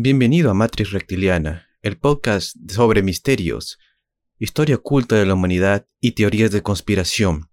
Bienvenido 0.00 0.52
a 0.52 0.54
Matrix 0.54 0.92
Reptiliana, 0.92 1.66
el 1.82 1.98
podcast 1.98 2.54
sobre 2.70 3.02
misterios, 3.02 3.80
historia 4.38 4.76
oculta 4.76 5.16
de 5.16 5.26
la 5.26 5.34
humanidad 5.34 5.88
y 6.00 6.12
teorías 6.12 6.52
de 6.52 6.62
conspiración 6.62 7.50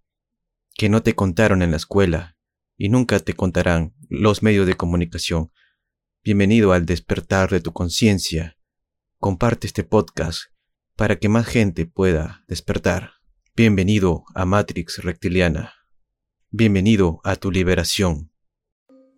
que 0.76 0.88
no 0.88 1.02
te 1.02 1.16
contaron 1.16 1.64
en 1.64 1.72
la 1.72 1.78
escuela 1.78 2.38
y 2.78 2.90
nunca 2.90 3.20
te 3.20 3.34
contarán 3.34 3.96
los 4.10 4.44
medios 4.44 4.68
de 4.68 4.76
comunicación. 4.76 5.52
Bienvenido 6.24 6.72
al 6.72 6.86
despertar 6.86 7.50
de 7.50 7.62
tu 7.62 7.74
conciencia. 7.74 8.60
Comparte 9.18 9.66
este 9.66 9.84
podcast 9.84 10.52
para 10.96 11.16
que 11.16 11.30
más 11.30 11.48
gente 11.48 11.88
pueda 11.88 12.44
despertar. 12.48 13.14
Bienvenido 13.56 14.24
a 14.36 14.46
Matrix 14.46 15.00
Reptiliana. 15.04 15.74
Bienvenido 16.52 17.22
a 17.24 17.38
tu 17.38 17.50
liberación. 17.50 18.32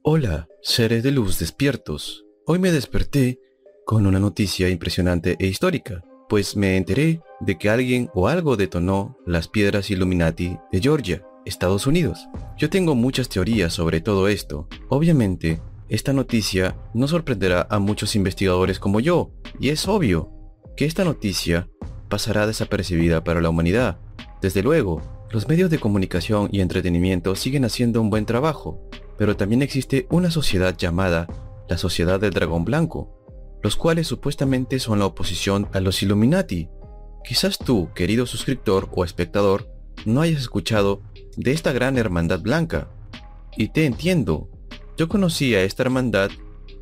Hola, 0.01 0.47
seres 0.61 1.03
de 1.03 1.11
luz 1.11 1.39
despiertos. 1.39 2.23
Hoy 2.49 2.59
me 2.59 2.71
desperté 2.71 3.41
con 3.85 4.07
una 4.07 4.21
noticia 4.21 4.69
impresionante 4.69 5.35
e 5.37 5.47
histórica, 5.47 6.05
pues 6.29 6.55
me 6.55 6.77
enteré 6.77 7.19
de 7.41 7.57
que 7.57 7.69
alguien 7.69 8.09
o 8.13 8.29
algo 8.29 8.55
detonó 8.55 9.17
las 9.25 9.49
piedras 9.49 9.91
Illuminati 9.91 10.57
de 10.71 10.79
Georgia, 10.79 11.27
Estados 11.43 11.87
Unidos. 11.87 12.29
Yo 12.57 12.69
tengo 12.69 12.95
muchas 12.95 13.27
teorías 13.27 13.73
sobre 13.73 13.99
todo 13.99 14.29
esto. 14.29 14.69
Obviamente, 14.87 15.59
esta 15.89 16.13
noticia 16.13 16.77
no 16.93 17.09
sorprenderá 17.09 17.67
a 17.69 17.79
muchos 17.79 18.15
investigadores 18.15 18.79
como 18.79 19.01
yo, 19.01 19.33
y 19.59 19.67
es 19.67 19.85
obvio 19.89 20.31
que 20.77 20.85
esta 20.85 21.03
noticia 21.03 21.69
pasará 22.07 22.47
desapercibida 22.47 23.25
para 23.25 23.41
la 23.41 23.49
humanidad. 23.49 23.99
Desde 24.41 24.63
luego, 24.63 25.01
los 25.31 25.49
medios 25.49 25.69
de 25.69 25.79
comunicación 25.79 26.47
y 26.53 26.61
entretenimiento 26.61 27.35
siguen 27.35 27.65
haciendo 27.65 27.99
un 27.99 28.09
buen 28.09 28.25
trabajo, 28.25 28.89
pero 29.17 29.35
también 29.35 29.63
existe 29.63 30.07
una 30.09 30.31
sociedad 30.31 30.77
llamada 30.77 31.27
la 31.69 31.77
Sociedad 31.77 32.19
del 32.19 32.31
Dragón 32.31 32.65
Blanco, 32.65 33.59
los 33.63 33.75
cuales 33.75 34.07
supuestamente 34.07 34.79
son 34.79 34.99
la 34.99 35.05
oposición 35.05 35.67
a 35.73 35.79
los 35.79 36.01
Illuminati. 36.03 36.69
Quizás 37.23 37.57
tú, 37.57 37.89
querido 37.93 38.25
suscriptor 38.25 38.89
o 38.93 39.03
espectador, 39.03 39.69
no 40.05 40.21
hayas 40.21 40.41
escuchado 40.41 41.01
de 41.35 41.51
esta 41.51 41.71
gran 41.71 41.97
hermandad 41.97 42.39
blanca. 42.39 42.89
Y 43.57 43.69
te 43.69 43.85
entiendo, 43.85 44.49
yo 44.97 45.07
conocí 45.07 45.55
a 45.55 45.63
esta 45.63 45.83
hermandad 45.83 46.29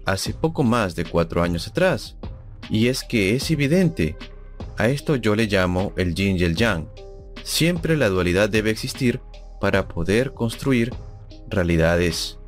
hace 0.06 0.34
poco 0.34 0.64
más 0.64 0.96
de 0.96 1.06
cuatro 1.06 1.42
años 1.42 1.68
atrás, 1.68 2.18
y 2.70 2.88
es 2.88 3.04
que 3.04 3.36
es 3.36 3.50
evidente, 3.52 4.18
a 4.78 4.88
esto 4.88 5.16
yo 5.16 5.36
le 5.36 5.48
llamo 5.48 5.94
el 5.96 6.14
yin 6.14 6.38
y 6.38 6.44
el 6.44 6.56
yang. 6.56 6.88
Siempre 7.44 7.98
la 7.98 8.10
dualidad 8.10 8.50
debe 8.50 8.72
existir 8.72 9.22
para 9.60 9.88
poder 9.88 10.34
construir 10.34 10.94
realidades, 11.50 12.40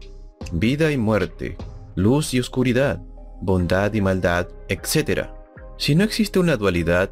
vida 0.52 0.92
y 0.92 0.98
muerte, 0.98 1.58
luz 1.98 2.36
y 2.36 2.40
oscuridad, 2.40 3.02
bondad 3.42 3.92
y 3.96 4.02
maldad, 4.02 4.48
etc. 4.70 5.30
Si 5.78 5.96
no 5.96 6.04
existe 6.04 6.38
una 6.38 6.56
dualidad 6.56 7.10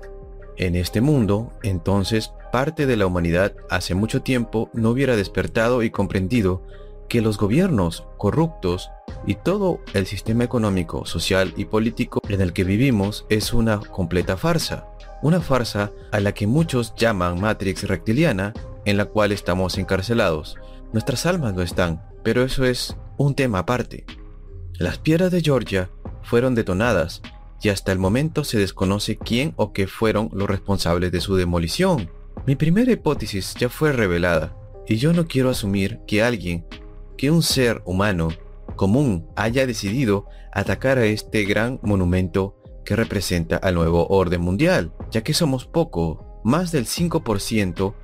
en 0.58 0.76
este 0.76 1.02
mundo, 1.02 1.54
entonces 1.64 2.32
parte 2.52 2.86
de 2.86 2.96
la 2.96 3.08
humanidad 3.08 3.56
hace 3.72 3.96
mucho 3.96 4.22
tiempo 4.22 4.70
no 4.74 4.92
hubiera 4.92 5.16
despertado 5.16 5.82
y 5.82 5.90
comprendido 5.90 6.62
que 7.10 7.22
los 7.22 7.40
gobiernos 7.40 8.06
corruptos 8.18 8.92
y 9.26 9.34
todo 9.34 9.80
el 9.96 10.06
sistema 10.06 10.44
económico, 10.44 11.08
social 11.08 11.52
y 11.58 11.66
político 11.66 12.22
en 12.30 12.42
el 12.42 12.54
que 12.54 12.64
vivimos 12.64 13.26
es 13.30 13.54
una 13.54 13.80
completa 13.80 14.38
farsa. 14.38 14.88
Una 15.24 15.42
farsa 15.42 15.92
a 16.12 16.20
la 16.20 16.34
que 16.34 16.46
muchos 16.46 16.94
llaman 16.96 17.42
Matrix 17.42 17.88
reptiliana, 17.88 18.54
en 18.86 18.98
la 18.98 19.06
cual 19.06 19.32
estamos 19.32 19.80
encarcelados. 19.80 20.58
Nuestras 20.94 21.26
almas 21.26 21.56
no 21.56 21.64
están, 21.64 22.04
pero 22.24 22.44
eso 22.44 22.66
es 22.66 22.96
un 23.18 23.34
tema 23.34 23.60
aparte. 23.60 24.06
Las 24.78 24.98
piedras 24.98 25.32
de 25.32 25.42
Georgia 25.42 25.90
fueron 26.22 26.54
detonadas 26.54 27.22
y 27.62 27.70
hasta 27.70 27.94
el 27.94 28.00
momento 28.00 28.44
se 28.44 28.58
desconoce 28.58 29.16
quién 29.16 29.54
o 29.56 29.72
qué 29.72 29.88
fueron 29.88 30.30
los 30.34 30.50
responsables 30.50 31.14
de 31.14 31.22
su 31.22 31.38
demolición. 31.38 32.10
Mi 32.46 32.56
primera 32.56 32.92
hipótesis 32.92 33.54
ya 33.58 33.70
fue 33.70 33.94
revelada 33.94 34.54
y 34.86 34.98
yo 34.98 35.14
no 35.14 35.28
quiero 35.28 35.50
asumir 35.50 36.00
que 36.06 36.24
alguien, 36.24 36.66
que 37.18 37.32
un 37.32 37.42
ser 37.42 37.82
humano 37.86 38.30
común 38.76 39.28
haya 39.38 39.66
decidido 39.66 40.26
atacar 40.52 40.98
a 40.98 41.06
este 41.06 41.46
gran 41.46 41.80
monumento 41.82 42.62
que 42.84 42.98
representa 42.98 43.56
al 43.56 43.76
nuevo 43.76 44.08
orden 44.08 44.42
mundial, 44.42 44.92
ya 45.10 45.24
que 45.24 45.34
somos 45.34 45.66
poco, 45.66 46.42
más 46.44 46.74
del 46.74 46.86
5% 46.86 47.96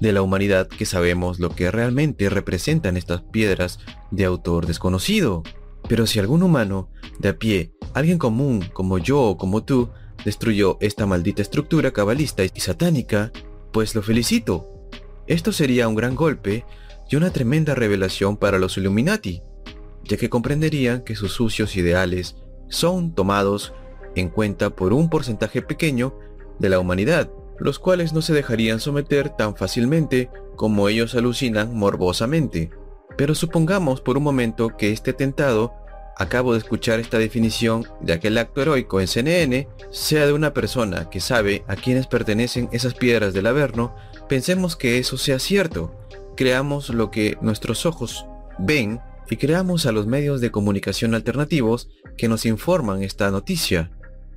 de 0.00 0.12
la 0.12 0.20
humanidad 0.20 0.68
que 0.68 0.84
sabemos 0.84 1.38
lo 1.40 1.50
que 1.50 1.70
realmente 1.70 2.28
representan 2.28 2.98
estas 2.98 3.22
piedras 3.22 3.78
de 4.10 4.26
autor 4.26 4.66
desconocido. 4.66 5.42
Pero 5.88 6.06
si 6.06 6.18
algún 6.18 6.42
humano, 6.42 6.90
de 7.18 7.30
a 7.30 7.38
pie, 7.38 7.72
alguien 7.94 8.18
común 8.18 8.64
como 8.72 8.98
yo 8.98 9.20
o 9.20 9.36
como 9.36 9.64
tú, 9.64 9.90
destruyó 10.24 10.78
esta 10.80 11.06
maldita 11.06 11.42
estructura 11.42 11.90
cabalista 11.90 12.44
y 12.44 12.60
satánica, 12.60 13.32
pues 13.72 13.94
lo 13.94 14.02
felicito. 14.02 14.88
Esto 15.26 15.52
sería 15.52 15.88
un 15.88 15.94
gran 15.94 16.14
golpe 16.14 16.64
y 17.10 17.16
una 17.16 17.30
tremenda 17.30 17.74
revelación 17.74 18.36
para 18.36 18.58
los 18.58 18.76
Illuminati, 18.76 19.42
ya 20.04 20.16
que 20.16 20.30
comprenderían 20.30 21.02
que 21.02 21.16
sus 21.16 21.32
sucios 21.32 21.76
ideales 21.76 22.36
son 22.68 23.14
tomados 23.14 23.72
en 24.14 24.28
cuenta 24.28 24.70
por 24.70 24.92
un 24.92 25.08
porcentaje 25.08 25.62
pequeño 25.62 26.18
de 26.58 26.68
la 26.68 26.78
humanidad, 26.78 27.30
los 27.58 27.78
cuales 27.78 28.12
no 28.12 28.22
se 28.22 28.32
dejarían 28.32 28.80
someter 28.80 29.30
tan 29.30 29.56
fácilmente 29.56 30.30
como 30.56 30.88
ellos 30.88 31.14
alucinan 31.14 31.76
morbosamente. 31.76 32.70
Pero 33.16 33.34
supongamos 33.34 34.00
por 34.00 34.16
un 34.16 34.22
momento 34.22 34.76
que 34.76 34.92
este 34.92 35.12
tentado, 35.12 35.74
acabo 36.16 36.52
de 36.52 36.58
escuchar 36.58 37.00
esta 37.00 37.18
definición 37.18 37.86
de 38.00 38.12
aquel 38.12 38.38
acto 38.38 38.62
heroico 38.62 39.00
en 39.00 39.08
CNN, 39.08 39.68
sea 39.90 40.26
de 40.26 40.32
una 40.32 40.54
persona 40.54 41.10
que 41.10 41.20
sabe 41.20 41.64
a 41.68 41.76
quiénes 41.76 42.06
pertenecen 42.06 42.68
esas 42.72 42.94
piedras 42.94 43.34
del 43.34 43.46
Averno, 43.46 43.94
pensemos 44.28 44.76
que 44.76 44.98
eso 44.98 45.16
sea 45.16 45.38
cierto. 45.38 45.94
Creamos 46.36 46.88
lo 46.90 47.10
que 47.10 47.36
nuestros 47.40 47.86
ojos 47.86 48.26
ven 48.58 49.00
y 49.28 49.36
creamos 49.36 49.86
a 49.86 49.92
los 49.92 50.06
medios 50.06 50.40
de 50.40 50.50
comunicación 50.50 51.14
alternativos 51.14 51.88
que 52.16 52.28
nos 52.28 52.44
informan 52.46 53.02
esta 53.02 53.30
noticia. 53.30 53.90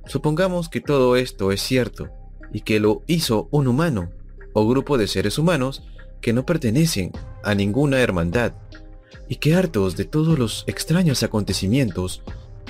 Supongamos 0.06 0.68
que 0.68 0.80
todo 0.80 1.16
esto 1.16 1.52
es 1.52 1.60
cierto 1.60 2.10
y 2.52 2.60
que 2.60 2.80
lo 2.80 3.02
hizo 3.06 3.48
un 3.50 3.66
humano 3.66 4.10
o 4.52 4.66
grupo 4.66 4.96
de 4.98 5.06
seres 5.06 5.38
humanos 5.38 5.82
que 6.20 6.32
no 6.32 6.46
pertenecen 6.46 7.12
a 7.42 7.54
ninguna 7.54 8.00
hermandad 8.00 8.52
y 9.28 9.36
que 9.36 9.54
hartos 9.54 9.96
de 9.96 10.04
todos 10.04 10.38
los 10.38 10.64
extraños 10.66 11.22
acontecimientos 11.22 12.22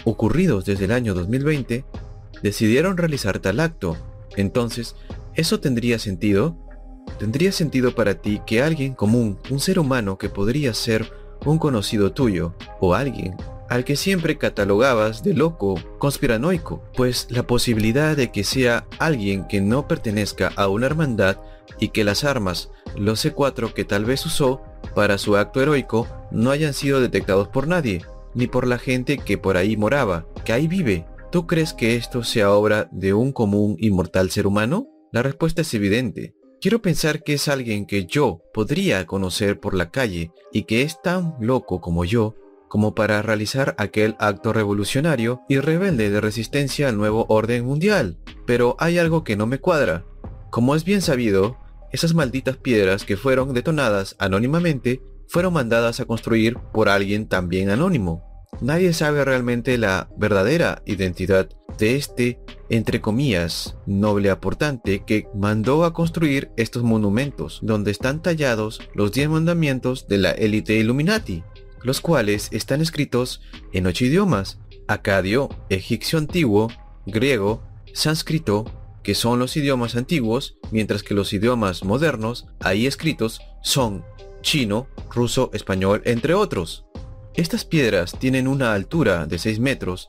ocurridos 0.04 0.64
desde 0.64 0.84
el 0.84 0.92
año 0.92 1.14
2020, 1.14 1.84
decidieron 2.42 2.96
realizar 2.96 3.38
tal 3.38 3.60
acto. 3.60 3.96
Entonces, 4.36 4.94
¿eso 5.34 5.60
tendría 5.60 5.98
sentido? 5.98 6.56
¿Tendría 7.18 7.52
sentido 7.52 7.94
para 7.94 8.14
ti 8.14 8.40
que 8.46 8.62
alguien 8.62 8.94
común, 8.94 9.38
un 9.50 9.60
ser 9.60 9.78
humano 9.78 10.18
que 10.18 10.28
podría 10.28 10.74
ser 10.74 11.10
un 11.44 11.58
conocido 11.58 12.12
tuyo, 12.12 12.54
o 12.80 12.94
alguien 12.94 13.36
al 13.68 13.84
que 13.84 13.96
siempre 13.96 14.38
catalogabas 14.38 15.22
de 15.22 15.34
loco, 15.34 15.74
conspiranoico, 15.98 16.82
pues 16.94 17.26
la 17.30 17.46
posibilidad 17.46 18.16
de 18.16 18.30
que 18.30 18.44
sea 18.44 18.86
alguien 18.98 19.46
que 19.48 19.60
no 19.60 19.88
pertenezca 19.88 20.52
a 20.56 20.68
una 20.68 20.86
hermandad 20.86 21.38
y 21.80 21.88
que 21.88 22.04
las 22.04 22.24
armas, 22.24 22.70
los 22.96 23.24
C4 23.24 23.72
que 23.72 23.84
tal 23.84 24.04
vez 24.04 24.24
usó 24.24 24.62
para 24.94 25.18
su 25.18 25.36
acto 25.36 25.60
heroico, 25.60 26.06
no 26.31 26.50
hayan 26.50 26.75
sido 26.75 27.00
detectados 27.00 27.48
por 27.48 27.69
nadie, 27.69 28.03
ni 28.34 28.47
por 28.47 28.66
la 28.66 28.78
gente 28.78 29.19
que 29.19 29.38
por 29.38 29.56
ahí 29.56 29.76
moraba, 29.76 30.26
que 30.44 30.53
ahí 30.53 30.69
vive. 30.69 31.06
¿Tú 31.32 31.47
crees 31.47 31.72
que 31.72 31.97
esto 31.97 32.22
sea 32.22 32.53
obra 32.53 32.88
de 32.92 33.14
un 33.14 33.32
común 33.32 33.76
y 33.78 33.91
mortal 33.91 34.31
ser 34.31 34.47
humano? 34.47 34.88
La 35.12 35.22
respuesta 35.22 35.62
es 35.62 35.75
evidente. 35.75 36.34
Quiero 36.60 36.81
pensar 36.81 37.22
que 37.22 37.34
es 37.34 37.48
alguien 37.48 37.86
que 37.86 38.06
yo 38.06 38.41
podría 38.54 39.06
conocer 39.06 39.60
por 39.60 39.75
la 39.75 39.91
calle 39.91 40.32
y 40.53 40.62
que 40.65 40.82
es 40.82 41.00
tan 41.03 41.34
loco 41.41 41.81
como 41.81 42.04
yo 42.04 42.34
como 42.69 42.94
para 42.94 43.22
realizar 43.22 43.75
aquel 43.78 44.16
acto 44.19 44.53
revolucionario 44.53 45.42
y 45.48 45.59
rebelde 45.59 46.10
de 46.10 46.20
resistencia 46.20 46.89
al 46.89 46.97
nuevo 46.97 47.27
orden 47.28 47.65
mundial. 47.65 48.18
Pero 48.47 48.77
hay 48.78 48.98
algo 48.98 49.24
que 49.24 49.36
no 49.36 49.47
me 49.47 49.59
cuadra. 49.59 50.04
Como 50.50 50.74
es 50.74 50.84
bien 50.84 51.03
sabido, 51.03 51.56
esas 51.92 52.15
malditas 52.15 52.56
piedras 52.56 53.04
que 53.04 53.16
fueron 53.16 53.54
detonadas 53.54 54.16
anónimamente 54.18 55.00
fueron 55.28 55.52
mandadas 55.52 56.00
a 56.00 56.04
construir 56.04 56.56
por 56.72 56.88
alguien 56.88 57.26
también 57.26 57.70
anónimo. 57.70 58.44
Nadie 58.60 58.92
sabe 58.92 59.24
realmente 59.24 59.76
la 59.76 60.08
verdadera 60.16 60.82
identidad 60.86 61.48
de 61.78 61.96
este, 61.96 62.40
entre 62.70 63.00
comillas, 63.00 63.76
noble 63.86 64.30
aportante 64.30 65.04
que 65.04 65.28
mandó 65.34 65.84
a 65.84 65.92
construir 65.92 66.50
estos 66.56 66.82
monumentos, 66.82 67.60
donde 67.62 67.90
están 67.90 68.22
tallados 68.22 68.80
los 68.94 69.12
10 69.12 69.28
mandamientos 69.28 70.08
de 70.08 70.18
la 70.18 70.30
élite 70.30 70.76
Illuminati, 70.76 71.42
los 71.82 72.00
cuales 72.00 72.48
están 72.50 72.80
escritos 72.80 73.42
en 73.72 73.86
ocho 73.86 74.06
idiomas, 74.06 74.58
acadio, 74.88 75.50
egipcio 75.68 76.18
antiguo, 76.18 76.68
griego, 77.04 77.62
sánscrito, 77.92 78.64
que 79.02 79.14
son 79.14 79.38
los 79.38 79.56
idiomas 79.56 79.94
antiguos, 79.96 80.56
mientras 80.72 81.02
que 81.02 81.14
los 81.14 81.32
idiomas 81.32 81.84
modernos 81.84 82.46
ahí 82.60 82.86
escritos 82.86 83.40
son 83.62 84.04
chino, 84.47 84.87
ruso, 85.10 85.51
español, 85.54 86.03
entre 86.04 86.33
otros. 86.33 86.87
Estas 87.34 87.65
piedras 87.65 88.16
tienen 88.16 88.47
una 88.47 88.75
altura 88.75 89.27
de 89.27 89.41
6 89.41 89.59
metros 89.59 90.09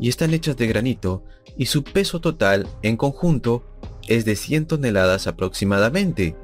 y 0.00 0.08
están 0.08 0.32
hechas 0.32 0.56
de 0.56 0.66
granito 0.66 1.22
y 1.58 1.66
su 1.66 1.84
peso 1.84 2.18
total 2.18 2.66
en 2.80 2.96
conjunto 2.96 3.62
es 4.08 4.24
de 4.24 4.36
100 4.36 4.68
toneladas 4.68 5.26
aproximadamente. 5.26 6.34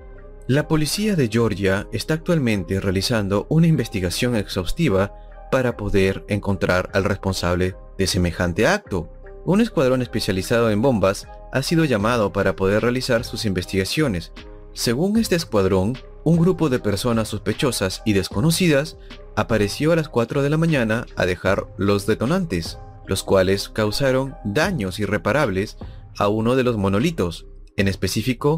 La 0.48 0.68
policía 0.68 1.16
de 1.16 1.28
Georgia 1.28 1.88
está 1.92 2.12
actualmente 2.12 2.78
realizando 2.78 3.46
una 3.48 3.66
investigación 3.66 4.36
exhaustiva 4.36 5.14
para 5.50 5.78
poder 5.78 6.26
encontrar 6.28 6.90
al 6.92 7.04
responsable 7.04 7.74
de 7.96 8.06
semejante 8.06 8.66
acto. 8.66 9.08
Un 9.46 9.62
escuadrón 9.62 10.02
especializado 10.02 10.70
en 10.70 10.82
bombas 10.82 11.26
ha 11.52 11.62
sido 11.62 11.86
llamado 11.86 12.34
para 12.34 12.54
poder 12.54 12.82
realizar 12.82 13.24
sus 13.24 13.46
investigaciones. 13.46 14.30
Según 14.72 15.18
este 15.18 15.36
escuadrón, 15.36 15.98
un 16.24 16.36
grupo 16.36 16.68
de 16.68 16.78
personas 16.78 17.28
sospechosas 17.28 18.02
y 18.04 18.12
desconocidas 18.12 18.98
apareció 19.36 19.92
a 19.92 19.96
las 19.96 20.08
4 20.08 20.42
de 20.42 20.50
la 20.50 20.58
mañana 20.58 21.06
a 21.16 21.26
dejar 21.26 21.66
los 21.76 22.06
detonantes, 22.06 22.78
los 23.06 23.22
cuales 23.24 23.68
causaron 23.68 24.34
daños 24.44 25.00
irreparables 25.00 25.76
a 26.18 26.28
uno 26.28 26.56
de 26.56 26.62
los 26.62 26.76
monolitos, 26.76 27.46
en 27.76 27.88
específico 27.88 28.56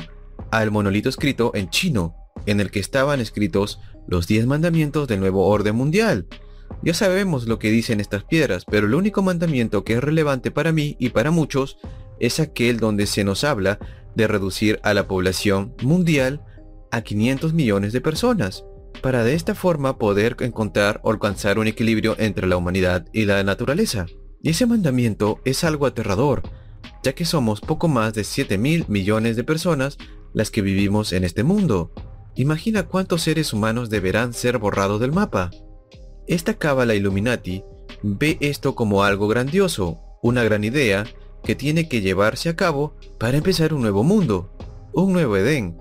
al 0.51 0.71
monolito 0.71 1.09
escrito 1.09 1.53
en 1.55 1.71
chino, 1.71 2.15
en 2.47 2.61
el 2.61 2.71
que 2.71 2.81
estaban 2.81 3.21
escritos 3.21 3.81
los 4.07 4.27
10 4.27 4.47
mandamientos 4.47 5.09
del 5.09 5.21
nuevo 5.21 5.47
orden 5.47 5.77
mundial. 5.77 6.27
Ya 6.83 6.95
sabemos 6.95 7.47
lo 7.47 7.59
que 7.59 7.71
dicen 7.71 8.01
estas 8.01 8.25
piedras, 8.25 8.65
pero 8.65 8.87
el 8.87 8.95
único 8.95 9.23
mandamiento 9.23 9.85
que 9.85 9.95
es 9.95 10.05
relevante 10.05 10.51
para 10.51 10.73
mí 10.73 10.97
y 10.99 11.11
para 11.11 11.31
muchos 11.31 11.79
es 12.19 12.41
aquel 12.41 12.79
donde 12.79 13.07
se 13.07 13.25
nos 13.25 13.45
habla 13.45 13.79
de 14.15 14.27
reducir 14.27 14.81
a 14.83 14.95
la 14.95 15.07
población 15.07 15.75
mundial 15.83 16.43
a 16.91 17.03
500 17.03 17.53
millones 17.55 17.93
de 17.93 18.01
personas, 18.01 18.65
para 19.01 19.25
de 19.25 19.35
esta 19.35 19.55
forma 19.55 19.99
poder 19.99 20.37
encontrar 20.41 21.01
o 21.03 21.11
alcanzar 21.11 21.59
un 21.59 21.67
equilibrio 21.67 22.15
entre 22.19 22.47
la 22.47 22.57
humanidad 22.57 23.07
y 23.13 23.25
la 23.25 23.43
naturaleza. 23.43 24.07
Y 24.43 24.51
ese 24.51 24.67
mandamiento 24.67 25.41
es 25.45 25.65
algo 25.65 25.87
aterrador, 25.87 26.43
ya 27.03 27.15
que 27.15 27.25
somos 27.25 27.61
poco 27.61 27.89
más 27.89 28.15
de 28.15 28.25
7 28.25 28.59
mil 28.59 28.85
millones 28.89 29.37
de 29.37 29.45
personas 29.45 29.99
las 30.35 30.51
que 30.51 30.63
vivimos 30.63 31.13
en 31.13 31.25
este 31.25 31.43
mundo. 31.43 31.93
Imagina 32.35 32.85
cuántos 32.85 33.23
seres 33.23 33.53
humanos 33.53 33.91
deberán 33.91 34.33
ser 34.33 34.59
borrados 34.59 35.01
del 35.01 35.13
mapa. 35.13 35.51
Esta 36.27 36.55
cábala 36.55 36.95
Illuminati 36.95 37.65
ve 38.03 38.39
esto 38.41 38.75
como 38.75 39.05
algo 39.05 39.29
grandioso, 39.29 40.01
una 40.23 40.43
gran 40.45 40.65
idea 40.65 41.05
que 41.43 41.55
tiene 41.55 41.89
que 41.89 42.01
llevarse 42.01 42.49
a 42.49 42.57
cabo 42.57 42.95
para 43.19 43.37
empezar 43.37 43.75
un 43.75 43.83
nuevo 43.83 44.03
mundo, 44.03 44.53
un 44.93 45.13
nuevo 45.13 45.37
Edén, 45.37 45.79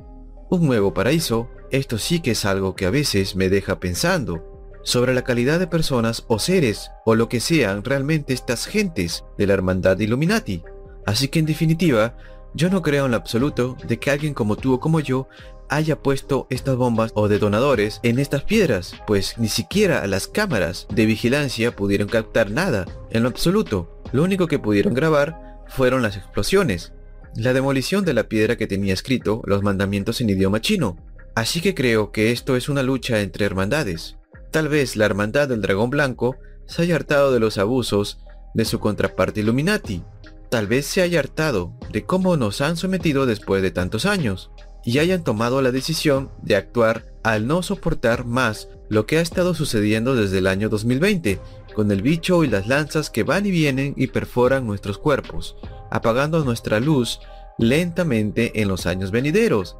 un 0.49 0.65
nuevo 0.65 0.93
paraíso. 0.93 1.49
Esto 1.71 1.97
sí 1.97 2.19
que 2.19 2.31
es 2.31 2.45
algo 2.45 2.75
que 2.75 2.85
a 2.85 2.89
veces 2.89 3.35
me 3.35 3.49
deja 3.49 3.79
pensando 3.79 4.51
sobre 4.83 5.13
la 5.13 5.23
calidad 5.23 5.59
de 5.59 5.67
personas 5.67 6.25
o 6.27 6.39
seres 6.39 6.91
o 7.05 7.15
lo 7.15 7.29
que 7.29 7.39
sean 7.39 7.83
realmente 7.83 8.33
estas 8.33 8.65
gentes 8.65 9.23
de 9.37 9.47
la 9.47 9.53
hermandad 9.53 9.99
Illuminati. 9.99 10.63
Así 11.05 11.27
que 11.27 11.39
en 11.39 11.45
definitiva, 11.45 12.15
yo 12.53 12.69
no 12.69 12.81
creo 12.81 13.05
en 13.05 13.11
lo 13.11 13.17
absoluto 13.17 13.77
de 13.87 13.97
que 13.99 14.11
alguien 14.11 14.33
como 14.33 14.55
tú 14.55 14.73
o 14.73 14.79
como 14.79 14.99
yo 14.99 15.27
haya 15.69 15.97
puesto 15.97 16.47
estas 16.49 16.75
bombas 16.75 17.11
o 17.15 17.29
detonadores 17.29 18.01
en 18.03 18.19
estas 18.19 18.43
piedras, 18.43 18.93
pues 19.07 19.37
ni 19.37 19.47
siquiera 19.47 20.05
las 20.05 20.27
cámaras 20.27 20.85
de 20.93 21.05
vigilancia 21.05 21.73
pudieron 21.73 22.09
captar 22.09 22.51
nada, 22.51 22.85
en 23.09 23.23
lo 23.23 23.29
absoluto. 23.29 24.01
Lo 24.11 24.23
único 24.23 24.47
que 24.47 24.59
pudieron 24.59 24.93
grabar 24.93 25.50
fueron 25.71 26.01
las 26.01 26.17
explosiones, 26.17 26.93
la 27.35 27.53
demolición 27.53 28.03
de 28.03 28.13
la 28.13 28.27
piedra 28.27 28.57
que 28.57 28.67
tenía 28.67 28.93
escrito 28.93 29.41
los 29.45 29.63
mandamientos 29.63 30.19
en 30.21 30.29
idioma 30.29 30.59
chino. 30.61 30.97
Así 31.33 31.61
que 31.61 31.73
creo 31.73 32.11
que 32.11 32.31
esto 32.31 32.57
es 32.57 32.67
una 32.67 32.83
lucha 32.83 33.21
entre 33.21 33.45
hermandades. 33.45 34.17
Tal 34.51 34.67
vez 34.67 34.97
la 34.97 35.05
hermandad 35.05 35.47
del 35.47 35.61
dragón 35.61 35.89
blanco 35.89 36.35
se 36.65 36.81
haya 36.81 36.95
hartado 36.95 37.31
de 37.31 37.39
los 37.39 37.57
abusos 37.57 38.19
de 38.53 38.65
su 38.65 38.79
contraparte 38.79 39.39
Illuminati. 39.39 40.03
Tal 40.49 40.67
vez 40.67 40.85
se 40.85 41.01
haya 41.01 41.19
hartado 41.19 41.73
de 41.89 42.03
cómo 42.03 42.35
nos 42.35 42.59
han 42.59 42.75
sometido 42.75 43.25
después 43.25 43.61
de 43.61 43.71
tantos 43.71 44.05
años 44.05 44.51
y 44.83 44.99
hayan 44.99 45.23
tomado 45.23 45.61
la 45.61 45.71
decisión 45.71 46.31
de 46.41 46.57
actuar 46.57 47.05
al 47.23 47.47
no 47.47 47.63
soportar 47.63 48.25
más 48.25 48.67
lo 48.89 49.05
que 49.05 49.17
ha 49.17 49.21
estado 49.21 49.53
sucediendo 49.53 50.15
desde 50.15 50.39
el 50.39 50.47
año 50.47 50.67
2020, 50.67 51.39
con 51.71 51.91
el 51.91 52.01
bicho 52.01 52.43
y 52.43 52.47
las 52.47 52.67
lanzas 52.67 53.09
que 53.09 53.23
van 53.23 53.45
y 53.45 53.51
vienen 53.51 53.93
y 53.97 54.07
perforan 54.07 54.65
nuestros 54.65 54.97
cuerpos, 54.97 55.55
apagando 55.89 56.43
nuestra 56.43 56.79
luz 56.79 57.19
lentamente 57.57 58.61
en 58.61 58.67
los 58.67 58.85
años 58.85 59.11
venideros. 59.11 59.77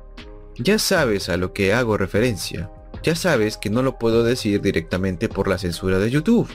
Ya 0.58 0.80
sabes 0.80 1.30
a 1.30 1.38
lo 1.38 1.54
que 1.54 1.74
hago 1.74 1.98
referencia. 1.98 2.70
Ya 3.04 3.16
sabes 3.16 3.58
que 3.58 3.70
no 3.70 3.82
lo 3.82 3.98
puedo 3.98 4.24
decir 4.24 4.62
directamente 4.62 5.28
por 5.28 5.48
la 5.48 5.58
censura 5.58 5.98
de 5.98 6.12
YouTube. 6.12 6.50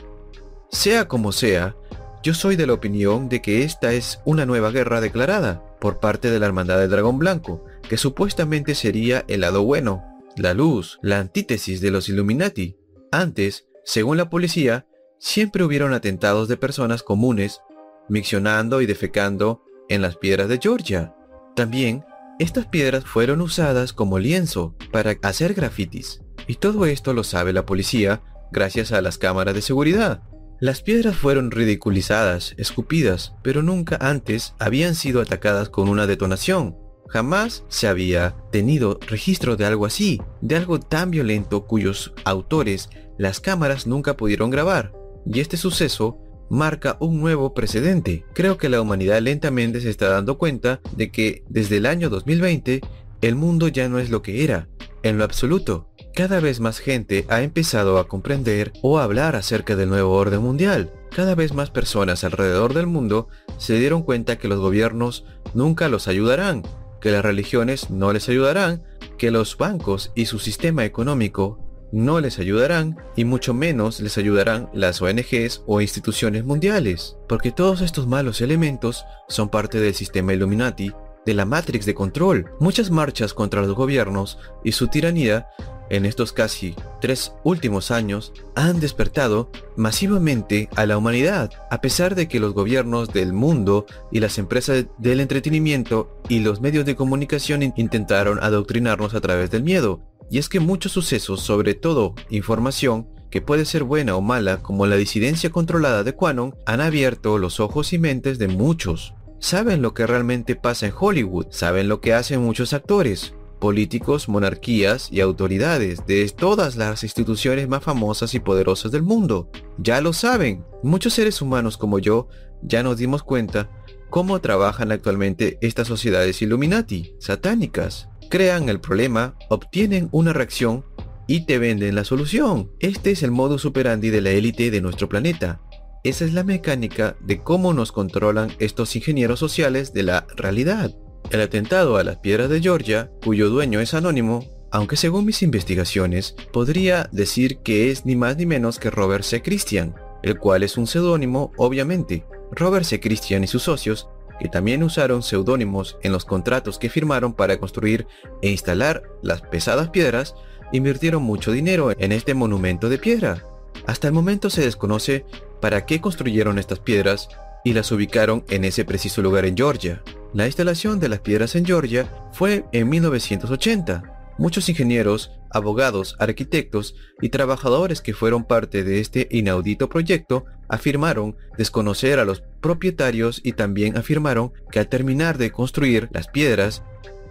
Sea 0.71 1.09
como 1.09 1.33
sea, 1.33 1.77
yo 2.23 2.35
soy 2.35 2.57
de 2.57 2.67
la 2.67 2.73
opinión 2.73 3.29
de 3.29 3.41
que 3.41 3.63
esta 3.63 3.93
es 3.93 4.21
una 4.25 4.47
nueva 4.47 4.71
guerra 4.71 5.01
declarada 5.01 5.63
por 5.81 6.01
parte 6.01 6.31
de 6.31 6.39
la 6.39 6.47
Hermandad 6.47 6.79
del 6.79 6.91
Dragón 6.91 7.19
Blanco, 7.19 7.65
que 7.89 7.97
supuestamente 7.97 8.75
sería 8.75 9.25
el 9.29 9.43
lado 9.43 9.63
bueno, 9.63 10.05
la 10.37 10.55
luz, 10.55 10.99
la 11.03 11.19
antítesis 11.19 11.81
de 11.81 11.91
los 11.91 12.09
Illuminati. 12.09 12.77
Antes, 13.13 13.67
según 13.85 14.17
la 14.17 14.29
policía, 14.29 14.87
siempre 15.19 15.65
hubieron 15.65 15.93
atentados 15.93 16.49
de 16.49 16.57
personas 16.57 17.03
comunes 17.03 17.61
miccionando 18.09 18.81
y 18.81 18.87
defecando 18.87 19.63
en 19.89 20.03
las 20.03 20.17
piedras 20.17 20.49
de 20.49 20.59
Georgia. 20.59 21.15
También, 21.55 22.05
estas 22.39 22.67
piedras 22.67 23.05
fueron 23.05 23.41
usadas 23.41 23.93
como 23.93 24.19
lienzo 24.19 24.77
para 24.93 25.17
hacer 25.23 25.55
grafitis. 25.55 26.23
Y 26.47 26.57
todo 26.57 26.87
esto 26.87 27.13
lo 27.15 27.25
sabe 27.25 27.53
la 27.53 27.67
policía 27.67 28.23
gracias 28.53 28.93
a 28.93 29.01
las 29.01 29.19
cámaras 29.19 29.55
de 29.55 29.63
seguridad. 29.63 30.23
Las 30.61 30.83
piedras 30.83 31.17
fueron 31.17 31.51
ridiculizadas, 31.51 32.55
escupidas, 32.57 33.35
pero 33.43 33.63
nunca 33.63 33.99
antes 34.01 34.55
habían 34.59 34.95
sido 34.95 35.21
atacadas 35.21 35.69
con 35.69 35.89
una 35.89 36.07
detonación. 36.07 36.77
Jamás 37.09 37.65
se 37.69 37.89
había 37.89 38.37
tenido 38.51 38.99
registro 39.07 39.57
de 39.57 39.65
algo 39.65 39.87
así, 39.87 40.21
de 40.41 40.57
algo 40.57 40.81
tan 40.81 41.11
violento 41.11 41.67
cuyos 41.67 42.15
autores 42.25 42.89
las 43.19 43.41
cámaras 43.41 43.87
nunca 43.87 44.17
pudieron 44.17 44.51
grabar. 44.51 44.93
Y 45.27 45.41
este 45.41 45.57
suceso 45.57 46.19
marca 46.49 46.97
un 47.01 47.21
nuevo 47.21 47.55
precedente. 47.55 48.25
Creo 48.33 48.57
que 48.57 48.69
la 48.69 48.81
humanidad 48.81 49.21
lentamente 49.21 49.81
se 49.81 49.91
está 49.91 50.09
dando 50.09 50.39
cuenta 50.39 50.81
de 50.97 51.11
que 51.11 51.45
desde 51.49 51.79
el 51.79 51.87
año 51.87 52.09
2020 52.09 52.81
el 53.23 53.35
mundo 53.35 53.69
ya 53.69 53.89
no 53.89 53.99
es 53.99 54.11
lo 54.11 54.23
que 54.23 54.45
era, 54.45 54.69
en 55.03 55.19
lo 55.19 55.25
absoluto. 55.25 55.89
Cada 56.15 56.41
vez 56.41 56.61
más 56.61 56.79
gente 56.79 57.27
ha 57.29 57.43
empezado 57.43 57.99
a 57.99 58.09
comprender 58.09 58.73
o 58.83 58.99
a 58.99 59.05
hablar 59.05 59.37
acerca 59.37 59.77
del 59.77 59.89
nuevo 59.89 60.13
orden 60.13 60.41
mundial. 60.41 60.93
Cada 61.15 61.35
vez 61.35 61.53
más 61.53 61.71
personas 61.71 62.25
alrededor 62.25 62.75
del 62.75 62.87
mundo 62.87 63.29
se 63.59 63.79
dieron 63.79 64.03
cuenta 64.03 64.39
que 64.39 64.49
los 64.49 64.61
gobiernos 64.61 65.25
nunca 65.55 65.89
los 65.89 66.09
ayudarán, 66.09 66.63
que 67.01 67.11
las 67.11 67.25
religiones 67.25 67.91
no 67.91 68.13
les 68.13 68.29
ayudarán, 68.29 68.83
que 69.19 69.31
los 69.31 69.57
bancos 69.57 70.13
y 70.15 70.27
su 70.27 70.39
sistema 70.39 70.85
económico 70.85 71.66
no 71.93 72.21
les 72.21 72.39
ayudarán 72.39 72.97
y 73.17 73.25
mucho 73.25 73.55
menos 73.55 74.01
les 74.01 74.19
ayudarán 74.19 74.69
las 74.73 75.01
ONGs 75.01 75.63
o 75.67 75.81
instituciones 75.81 76.45
mundiales, 76.45 77.17
porque 77.29 77.53
todos 77.53 77.81
estos 77.81 78.07
malos 78.07 78.41
elementos 78.41 79.05
son 79.29 79.49
parte 79.49 79.81
del 79.81 79.95
sistema 79.95 80.35
Illuminati, 80.35 80.93
de 81.25 81.35
la 81.35 81.45
Matrix 81.45 81.85
de 81.87 81.95
control. 81.95 82.51
Muchas 82.61 82.91
marchas 82.91 83.35
contra 83.35 83.61
los 83.61 83.75
gobiernos 83.75 84.39
y 84.63 84.73
su 84.73 84.89
tiranía 84.89 85.49
en 85.89 86.05
estos 86.05 86.33
casi 86.33 86.75
tres 87.01 87.33
últimos 87.45 87.91
años 87.91 88.33
han 88.55 88.81
despertado 88.81 89.51
masivamente 89.77 90.69
a 90.75 90.87
la 90.87 90.99
humanidad, 90.99 91.51
a 91.71 91.81
pesar 91.81 92.15
de 92.15 92.29
que 92.29 92.41
los 92.41 92.55
gobiernos 92.55 93.13
del 93.13 93.33
mundo 93.33 93.87
y 94.11 94.21
las 94.21 94.39
empresas 94.39 94.87
del 94.99 95.21
entretenimiento 95.21 96.21
y 96.29 96.41
los 96.41 96.61
medios 96.61 96.87
de 96.87 96.97
comunicación 96.97 97.63
intentaron 97.77 98.43
adoctrinarnos 98.43 99.15
a 99.15 99.21
través 99.21 99.51
del 99.51 99.63
miedo. 99.63 100.01
Y 100.31 100.39
es 100.39 100.49
que 100.49 100.61
muchos 100.61 100.93
sucesos, 100.93 101.41
sobre 101.41 101.75
todo 101.75 102.15
información, 102.31 103.09
que 103.31 103.41
puede 103.43 103.65
ser 103.65 103.85
buena 103.85 104.17
o 104.17 104.21
mala, 104.21 104.63
como 104.63 104.87
la 104.87 104.97
disidencia 104.97 105.51
controlada 105.51 106.05
de 106.05 106.15
Quanon, 106.15 106.55
han 106.65 106.81
abierto 106.81 107.39
los 107.39 107.61
ojos 107.61 107.93
y 107.93 107.99
mentes 107.99 108.39
de 108.39 108.49
muchos. 108.49 109.15
Saben 109.39 109.83
lo 109.83 109.95
que 109.95 110.07
realmente 110.07 110.57
pasa 110.57 110.87
en 110.87 110.95
Hollywood, 110.99 111.47
saben 111.51 111.89
lo 111.89 112.01
que 112.01 112.15
hacen 112.15 112.41
muchos 112.43 112.73
actores, 112.73 113.35
políticos, 113.61 114.29
monarquías 114.29 115.09
y 115.11 115.21
autoridades 115.21 116.07
de 116.07 116.29
todas 116.29 116.77
las 116.77 117.03
instituciones 117.03 117.69
más 117.69 117.83
famosas 117.83 118.35
y 118.35 118.41
poderosas 118.41 118.93
del 118.93 119.03
mundo. 119.03 119.51
Ya 119.79 120.01
lo 120.01 120.13
saben, 120.13 120.65
muchos 120.83 121.15
seres 121.15 121.43
humanos 121.43 121.77
como 121.77 121.99
yo 121.99 122.29
ya 122.63 122.83
nos 122.83 122.97
dimos 122.99 123.23
cuenta 123.23 123.71
cómo 124.11 124.41
trabajan 124.41 124.93
actualmente 124.93 125.59
estas 125.61 125.89
sociedades 125.89 126.41
Illuminati, 126.43 127.15
satánicas. 127.19 128.09
Crean 128.29 128.69
el 128.69 128.81
problema, 128.81 129.37
obtienen 129.51 130.09
una 130.11 130.33
reacción 130.33 130.85
y 131.29 131.47
te 131.47 131.59
venden 131.59 131.95
la 131.95 132.05
solución. 132.05 132.73
Este 132.81 133.13
es 133.13 133.23
el 133.23 133.31
modus 133.31 133.65
operandi 133.65 134.11
de 134.11 134.21
la 134.21 134.31
élite 134.31 134.71
de 134.71 134.81
nuestro 134.81 135.09
planeta. 135.09 135.61
Esa 136.03 136.25
es 136.25 136.33
la 136.35 136.45
mecánica 136.45 137.17
de 137.21 137.43
cómo 137.43 137.73
nos 137.73 137.93
controlan 137.93 138.53
estos 138.59 138.95
ingenieros 138.97 139.39
sociales 139.39 139.93
de 139.93 140.03
la 140.03 140.27
realidad. 140.37 140.95
El 141.31 141.41
atentado 141.41 141.97
a 141.97 142.05
las 142.05 142.19
piedras 142.19 142.49
de 142.49 142.61
Georgia, 142.61 143.11
cuyo 143.25 143.49
dueño 143.49 143.81
es 143.81 143.95
anónimo, 143.95 144.45
aunque 144.71 144.97
según 144.97 145.25
mis 145.25 145.43
investigaciones 145.43 146.35
podría 146.53 147.09
decir 147.13 147.59
que 147.59 147.91
es 147.91 148.07
ni 148.07 148.17
más 148.17 148.37
ni 148.37 148.47
menos 148.47 148.79
que 148.79 148.91
Robert 148.91 149.25
C. 149.25 149.43
Christian, 149.43 149.95
el 150.23 150.39
cual 150.39 150.63
es 150.63 150.77
un 150.77 150.87
seudónimo 150.87 151.53
obviamente. 151.57 152.25
Robert 152.53 152.85
C. 152.85 153.01
Christian 153.01 153.43
y 153.43 153.47
sus 153.49 153.63
socios, 153.63 154.09
que 154.39 154.49
también 154.49 154.83
usaron 154.83 155.23
seudónimos 155.23 155.99
en 156.03 156.13
los 156.13 156.25
contratos 156.25 156.79
que 156.79 156.91
firmaron 156.91 157.35
para 157.35 157.59
construir 157.59 158.07
e 158.43 158.51
instalar 158.51 159.03
las 159.23 159.43
pesadas 159.43 159.91
piedras, 159.91 160.35
invirtieron 160.73 161.23
mucho 161.23 161.53
dinero 161.53 161.93
en 161.99 162.13
este 162.13 162.35
monumento 162.35 162.89
de 162.89 162.99
piedra. 162.99 163.45
Hasta 163.87 164.09
el 164.09 164.15
momento 164.15 164.51
se 164.51 164.63
desconoce 164.63 165.25
para 165.61 165.87
qué 165.87 166.01
construyeron 166.01 166.59
estas 166.59 166.81
piedras 166.81 167.29
y 167.65 167.73
las 167.73 167.91
ubicaron 167.93 168.45
en 168.49 168.65
ese 168.65 168.85
preciso 168.85 169.23
lugar 169.23 169.45
en 169.45 169.57
Georgia. 169.57 170.03
La 170.33 170.47
instalación 170.47 171.01
de 171.01 171.09
las 171.09 171.21
piedras 171.21 171.57
en 171.57 171.65
Georgia 171.65 172.09
fue 172.33 172.65
en 172.73 172.89
1980. 172.89 174.35
Muchos 174.39 174.69
ingenieros, 174.69 175.33
abogados, 175.51 176.15
arquitectos 176.19 176.95
y 177.21 177.31
trabajadores 177.31 178.03
que 178.03 178.15
fueron 178.15 178.45
parte 178.45 178.85
de 178.85 179.01
este 179.01 179.29
inaudito 179.31 179.89
proyecto 179.89 180.45
afirmaron 180.69 181.37
desconocer 181.57 182.19
a 182.19 182.25
los 182.25 182.43
propietarios 182.61 183.41
y 183.43 183.53
también 183.53 183.97
afirmaron 183.97 184.53
que 184.71 184.79
al 184.79 184.89
terminar 184.89 185.39
de 185.39 185.53
construir 185.53 186.09
las 186.13 186.29
piedras, 186.29 186.83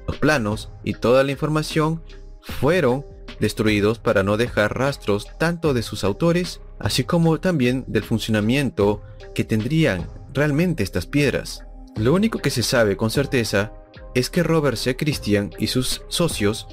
los 0.07 0.17
planos 0.17 0.71
y 0.83 0.93
toda 0.93 1.23
la 1.23 1.31
información 1.31 2.03
fueron 2.41 3.05
destruidos 3.39 3.99
para 3.99 4.23
no 4.23 4.37
dejar 4.37 4.77
rastros 4.77 5.27
tanto 5.37 5.73
de 5.73 5.83
sus 5.83 6.03
autores, 6.03 6.61
así 6.79 7.03
como 7.03 7.39
también 7.39 7.83
del 7.87 8.03
funcionamiento 8.03 9.01
que 9.33 9.43
tendrían 9.43 10.07
realmente 10.33 10.83
estas 10.83 11.05
piedras. 11.05 11.65
Lo 11.97 12.13
único 12.13 12.39
que 12.39 12.49
se 12.49 12.63
sabe 12.63 12.97
con 12.97 13.09
certeza 13.09 13.73
es 14.13 14.29
que 14.29 14.43
Robert 14.43 14.77
C. 14.77 14.95
Christian 14.95 15.51
y 15.59 15.67
sus 15.67 16.03
socios 16.07 16.67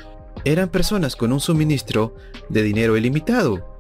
eran 0.45 0.69
personas 0.69 1.17
con 1.17 1.33
un 1.33 1.41
suministro 1.41 2.15
de 2.49 2.63
dinero 2.63 2.97
ilimitado. 2.97 3.72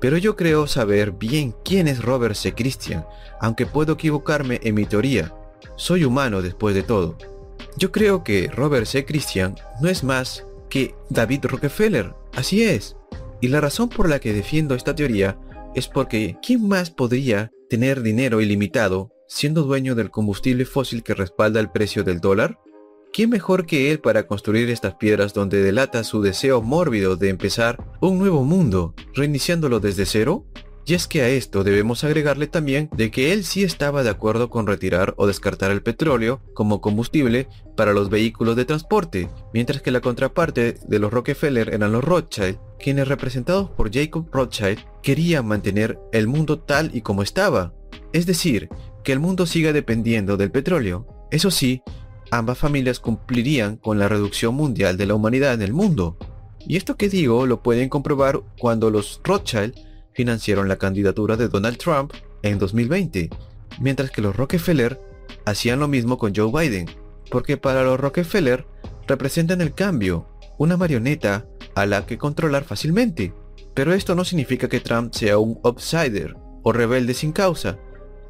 Pero 0.00 0.16
yo 0.16 0.34
creo 0.34 0.66
saber 0.66 1.12
bien 1.12 1.54
quién 1.64 1.86
es 1.86 2.02
Robert 2.02 2.34
C. 2.34 2.54
Christian, 2.54 3.04
aunque 3.40 3.66
puedo 3.66 3.92
equivocarme 3.94 4.60
en 4.62 4.74
mi 4.74 4.86
teoría. 4.86 5.34
Soy 5.76 6.04
humano 6.04 6.42
después 6.42 6.74
de 6.74 6.82
todo. 6.82 7.16
Yo 7.76 7.92
creo 7.92 8.24
que 8.24 8.48
Robert 8.48 8.86
C. 8.86 9.04
Christian 9.04 9.56
no 9.80 9.88
es 9.88 10.02
más 10.02 10.44
que 10.68 10.94
David 11.10 11.44
Rockefeller, 11.44 12.14
así 12.34 12.62
es. 12.62 12.96
Y 13.40 13.48
la 13.48 13.60
razón 13.60 13.88
por 13.88 14.08
la 14.08 14.20
que 14.20 14.32
defiendo 14.32 14.74
esta 14.74 14.94
teoría 14.94 15.38
es 15.74 15.88
porque 15.88 16.36
¿quién 16.42 16.66
más 16.66 16.90
podría 16.90 17.50
tener 17.68 18.02
dinero 18.02 18.40
ilimitado 18.40 19.12
siendo 19.28 19.62
dueño 19.62 19.94
del 19.94 20.10
combustible 20.10 20.64
fósil 20.64 21.02
que 21.02 21.14
respalda 21.14 21.60
el 21.60 21.70
precio 21.70 22.04
del 22.04 22.20
dólar? 22.20 22.58
¿Quién 23.12 23.30
mejor 23.30 23.66
que 23.66 23.90
él 23.90 23.98
para 23.98 24.28
construir 24.28 24.70
estas 24.70 24.94
piedras 24.94 25.34
donde 25.34 25.62
delata 25.62 26.04
su 26.04 26.22
deseo 26.22 26.62
mórbido 26.62 27.16
de 27.16 27.28
empezar 27.28 27.84
un 28.00 28.18
nuevo 28.18 28.44
mundo, 28.44 28.94
reiniciándolo 29.14 29.80
desde 29.80 30.06
cero? 30.06 30.46
Y 30.86 30.94
es 30.94 31.08
que 31.08 31.22
a 31.22 31.28
esto 31.28 31.64
debemos 31.64 32.04
agregarle 32.04 32.46
también 32.46 32.88
de 32.96 33.10
que 33.10 33.32
él 33.32 33.44
sí 33.44 33.64
estaba 33.64 34.04
de 34.04 34.10
acuerdo 34.10 34.48
con 34.48 34.68
retirar 34.68 35.14
o 35.16 35.26
descartar 35.26 35.72
el 35.72 35.82
petróleo 35.82 36.40
como 36.54 36.80
combustible 36.80 37.48
para 37.76 37.92
los 37.92 38.10
vehículos 38.10 38.54
de 38.54 38.64
transporte, 38.64 39.28
mientras 39.52 39.82
que 39.82 39.90
la 39.90 40.00
contraparte 40.00 40.76
de 40.86 40.98
los 41.00 41.12
Rockefeller 41.12 41.74
eran 41.74 41.90
los 41.90 42.04
Rothschild, 42.04 42.58
quienes 42.78 43.08
representados 43.08 43.70
por 43.70 43.92
Jacob 43.92 44.28
Rothschild 44.32 44.78
querían 45.02 45.46
mantener 45.46 45.98
el 46.12 46.28
mundo 46.28 46.60
tal 46.60 46.94
y 46.94 47.00
como 47.02 47.22
estaba, 47.22 47.74
es 48.12 48.24
decir, 48.26 48.68
que 49.02 49.12
el 49.12 49.18
mundo 49.18 49.46
siga 49.46 49.72
dependiendo 49.72 50.36
del 50.36 50.52
petróleo. 50.52 51.06
Eso 51.30 51.50
sí, 51.50 51.82
ambas 52.30 52.58
familias 52.58 53.00
cumplirían 53.00 53.76
con 53.76 53.98
la 53.98 54.08
reducción 54.08 54.54
mundial 54.54 54.96
de 54.96 55.06
la 55.06 55.14
humanidad 55.14 55.54
en 55.54 55.62
el 55.62 55.72
mundo. 55.72 56.16
Y 56.66 56.76
esto 56.76 56.96
que 56.96 57.08
digo 57.08 57.46
lo 57.46 57.62
pueden 57.62 57.88
comprobar 57.88 58.40
cuando 58.58 58.90
los 58.90 59.20
Rothschild 59.24 59.74
financiaron 60.12 60.68
la 60.68 60.76
candidatura 60.76 61.36
de 61.36 61.48
Donald 61.48 61.78
Trump 61.78 62.12
en 62.42 62.58
2020, 62.58 63.30
mientras 63.80 64.10
que 64.10 64.22
los 64.22 64.36
Rockefeller 64.36 65.00
hacían 65.44 65.80
lo 65.80 65.88
mismo 65.88 66.18
con 66.18 66.34
Joe 66.34 66.50
Biden, 66.52 66.88
porque 67.30 67.56
para 67.56 67.82
los 67.82 67.98
Rockefeller 67.98 68.66
representan 69.06 69.60
el 69.60 69.74
cambio, 69.74 70.28
una 70.58 70.76
marioneta 70.76 71.46
a 71.74 71.86
la 71.86 72.06
que 72.06 72.18
controlar 72.18 72.64
fácilmente. 72.64 73.32
Pero 73.74 73.94
esto 73.94 74.14
no 74.14 74.24
significa 74.24 74.68
que 74.68 74.80
Trump 74.80 75.14
sea 75.14 75.38
un 75.38 75.58
outsider 75.64 76.36
o 76.62 76.72
rebelde 76.72 77.14
sin 77.14 77.32
causa, 77.32 77.78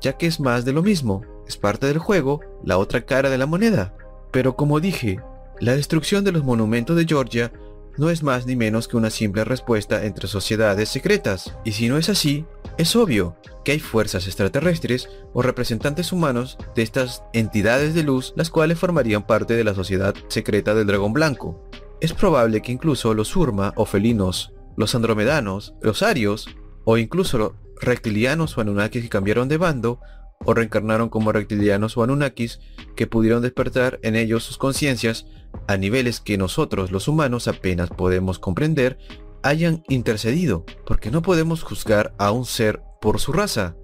ya 0.01 0.17
que 0.17 0.27
es 0.27 0.39
más 0.39 0.65
de 0.65 0.73
lo 0.73 0.83
mismo 0.83 1.23
es 1.51 1.57
parte 1.57 1.87
del 1.87 1.99
juego, 1.99 2.41
la 2.65 2.79
otra 2.79 3.03
cara 3.03 3.29
de 3.29 3.39
la 3.39 3.47
moneda. 3.47 3.95
Pero 4.31 4.57
como 4.57 4.81
dije, 4.81 5.21
la 5.61 5.77
destrucción 5.77 6.25
de 6.25 6.33
los 6.33 6.45
monumentos 6.45 6.97
de 6.97 7.05
Georgia 7.05 7.53
no 7.99 8.09
es 8.09 8.23
más 8.23 8.47
ni 8.47 8.57
menos 8.57 8.89
que 8.89 8.97
una 8.97 9.11
simple 9.11 9.45
respuesta 9.45 10.05
entre 10.07 10.29
sociedades 10.29 10.89
secretas. 10.89 11.55
Y 11.65 11.73
si 11.73 11.89
no 11.89 11.99
es 11.99 12.09
así, 12.09 12.47
es 12.79 12.97
obvio 12.97 13.37
que 13.65 13.73
hay 13.73 13.81
fuerzas 13.81 14.27
extraterrestres 14.27 15.11
o 15.35 15.43
representantes 15.43 16.13
humanos 16.13 16.57
de 16.75 16.83
estas 16.83 17.25
entidades 17.33 17.95
de 17.95 18.05
luz 18.05 18.33
las 18.37 18.49
cuales 18.49 18.79
formarían 18.79 19.27
parte 19.27 19.55
de 19.55 19.65
la 19.65 19.75
sociedad 19.75 20.15
secreta 20.29 20.75
del 20.75 20.87
dragón 20.87 21.13
blanco. 21.13 21.69
Es 22.01 22.15
probable 22.15 22.63
que 22.63 22.73
incluso 22.73 23.13
los 23.13 23.37
Urma 23.37 23.73
o 23.77 23.85
felinos, 23.85 24.55
los 24.77 24.95
andromedanos, 24.95 25.75
los 25.83 26.03
arios 26.03 26.49
o 26.85 26.97
incluso 26.97 27.37
los 27.37 27.53
reptilianos 27.81 28.57
o 28.57 28.61
anunnakis 28.61 29.03
que 29.03 29.09
cambiaron 29.09 29.49
de 29.49 29.59
bando 29.59 30.01
o 30.45 30.55
reencarnaron 30.55 31.09
como 31.09 31.33
reptilianos 31.33 31.97
o 31.97 32.03
anunnakis 32.03 32.61
que 32.97 33.07
pudieron 33.07 33.43
despertar 33.43 33.99
en 34.03 34.17
ellos 34.17 34.43
sus 34.45 34.59
conciencias 34.59 35.27
a 35.67 35.77
niveles 35.77 36.21
que 36.21 36.39
nosotros 36.39 36.91
los 36.91 37.09
humanos 37.09 37.49
apenas 37.49 37.91
podemos 37.91 38.39
comprender, 38.39 38.99
hayan 39.43 39.83
intercedido, 39.89 40.65
porque 40.87 41.11
no 41.11 41.23
podemos 41.23 41.63
juzgar 41.63 42.15
a 42.19 42.31
un 42.31 42.45
ser 42.45 42.83
por 43.01 43.21
su 43.21 43.33
raza. 43.33 43.77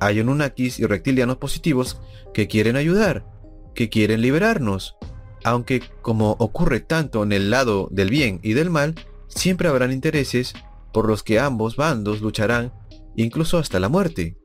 Hay 0.00 0.20
anunnakis 0.20 0.78
y 0.78 0.86
reptilianos 0.86 1.38
positivos 1.38 2.00
que 2.34 2.48
quieren 2.48 2.76
ayudar, 2.76 3.26
que 3.74 3.88
quieren 3.88 4.20
liberarnos, 4.20 4.96
aunque 5.44 5.82
como 6.02 6.32
ocurre 6.38 6.80
tanto 6.80 7.22
en 7.22 7.32
el 7.32 7.50
lado 7.50 7.88
del 7.90 8.10
bien 8.10 8.40
y 8.42 8.54
del 8.54 8.70
mal, 8.70 8.94
siempre 9.28 9.68
habrán 9.68 9.92
intereses 9.92 10.54
por 10.92 11.06
los 11.06 11.22
que 11.22 11.38
ambos 11.38 11.76
bandos 11.76 12.20
lucharán, 12.20 12.72
incluso 13.16 13.58
hasta 13.58 13.78
la 13.78 13.88
muerte. 13.88 14.36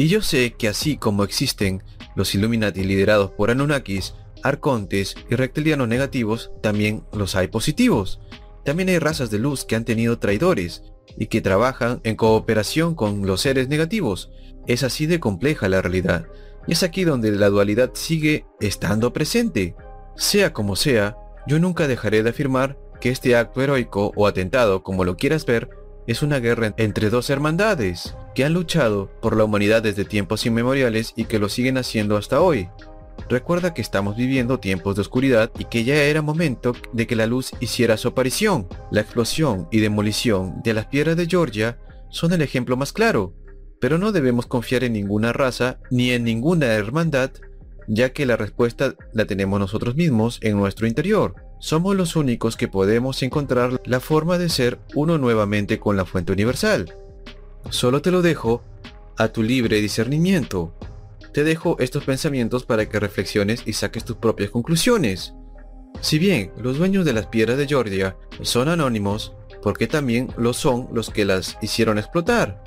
Y 0.00 0.08
yo 0.08 0.22
sé 0.22 0.54
que 0.54 0.66
así 0.66 0.96
como 0.96 1.24
existen 1.24 1.82
los 2.16 2.34
Illuminati 2.34 2.84
liderados 2.84 3.32
por 3.32 3.50
Anunnakis, 3.50 4.14
arcontes 4.42 5.14
y 5.28 5.34
reptilianos 5.34 5.88
negativos, 5.88 6.52
también 6.62 7.04
los 7.12 7.36
hay 7.36 7.48
positivos. 7.48 8.18
También 8.64 8.88
hay 8.88 8.98
razas 8.98 9.30
de 9.30 9.38
luz 9.38 9.66
que 9.66 9.76
han 9.76 9.84
tenido 9.84 10.18
traidores 10.18 10.84
y 11.18 11.26
que 11.26 11.42
trabajan 11.42 12.00
en 12.02 12.16
cooperación 12.16 12.94
con 12.94 13.26
los 13.26 13.42
seres 13.42 13.68
negativos. 13.68 14.30
Es 14.66 14.84
así 14.84 15.04
de 15.04 15.20
compleja 15.20 15.68
la 15.68 15.82
realidad. 15.82 16.28
Y 16.66 16.72
es 16.72 16.82
aquí 16.82 17.04
donde 17.04 17.30
la 17.32 17.50
dualidad 17.50 17.90
sigue 17.92 18.46
estando 18.58 19.12
presente. 19.12 19.76
Sea 20.16 20.54
como 20.54 20.76
sea, 20.76 21.18
yo 21.46 21.58
nunca 21.58 21.88
dejaré 21.88 22.22
de 22.22 22.30
afirmar 22.30 22.78
que 23.02 23.10
este 23.10 23.36
acto 23.36 23.60
heroico 23.60 24.14
o 24.16 24.26
atentado, 24.26 24.82
como 24.82 25.04
lo 25.04 25.18
quieras 25.18 25.44
ver, 25.44 25.68
es 26.10 26.22
una 26.22 26.40
guerra 26.40 26.74
entre 26.76 27.08
dos 27.08 27.30
hermandades 27.30 28.16
que 28.34 28.44
han 28.44 28.52
luchado 28.52 29.08
por 29.22 29.36
la 29.36 29.44
humanidad 29.44 29.80
desde 29.80 30.04
tiempos 30.04 30.44
inmemoriales 30.44 31.12
y 31.14 31.26
que 31.26 31.38
lo 31.38 31.48
siguen 31.48 31.78
haciendo 31.78 32.16
hasta 32.16 32.40
hoy. 32.40 32.68
Recuerda 33.28 33.74
que 33.74 33.80
estamos 33.80 34.16
viviendo 34.16 34.58
tiempos 34.58 34.96
de 34.96 35.02
oscuridad 35.02 35.52
y 35.56 35.66
que 35.66 35.84
ya 35.84 35.94
era 35.94 36.20
momento 36.20 36.74
de 36.92 37.06
que 37.06 37.14
la 37.14 37.28
luz 37.28 37.52
hiciera 37.60 37.96
su 37.96 38.08
aparición. 38.08 38.66
La 38.90 39.02
explosión 39.02 39.68
y 39.70 39.78
demolición 39.78 40.60
de 40.64 40.74
las 40.74 40.86
piedras 40.86 41.16
de 41.16 41.28
Georgia 41.28 41.78
son 42.08 42.32
el 42.32 42.42
ejemplo 42.42 42.76
más 42.76 42.92
claro, 42.92 43.32
pero 43.80 43.96
no 43.96 44.10
debemos 44.10 44.46
confiar 44.46 44.82
en 44.82 44.94
ninguna 44.94 45.32
raza 45.32 45.78
ni 45.92 46.10
en 46.10 46.24
ninguna 46.24 46.66
hermandad, 46.66 47.30
ya 47.86 48.12
que 48.12 48.26
la 48.26 48.36
respuesta 48.36 48.96
la 49.12 49.26
tenemos 49.26 49.60
nosotros 49.60 49.94
mismos 49.94 50.40
en 50.42 50.56
nuestro 50.56 50.88
interior. 50.88 51.36
Somos 51.60 51.94
los 51.94 52.16
únicos 52.16 52.56
que 52.56 52.68
podemos 52.68 53.22
encontrar 53.22 53.82
la 53.84 54.00
forma 54.00 54.38
de 54.38 54.48
ser 54.48 54.78
uno 54.94 55.18
nuevamente 55.18 55.78
con 55.78 55.94
la 55.94 56.06
fuente 56.06 56.32
universal. 56.32 56.94
Solo 57.68 58.00
te 58.00 58.10
lo 58.10 58.22
dejo 58.22 58.62
a 59.18 59.28
tu 59.28 59.42
libre 59.42 59.82
discernimiento. 59.82 60.74
Te 61.34 61.44
dejo 61.44 61.76
estos 61.78 62.04
pensamientos 62.04 62.64
para 62.64 62.88
que 62.88 62.98
reflexiones 62.98 63.62
y 63.66 63.74
saques 63.74 64.06
tus 64.06 64.16
propias 64.16 64.48
conclusiones. 64.48 65.34
Si 66.00 66.18
bien 66.18 66.50
los 66.56 66.78
dueños 66.78 67.04
de 67.04 67.12
las 67.12 67.26
piedras 67.26 67.58
de 67.58 67.68
Georgia 67.68 68.16
son 68.40 68.70
anónimos, 68.70 69.34
porque 69.62 69.86
también 69.86 70.28
lo 70.38 70.54
son 70.54 70.88
los 70.94 71.10
que 71.10 71.26
las 71.26 71.58
hicieron 71.60 71.98
explotar. 71.98 72.64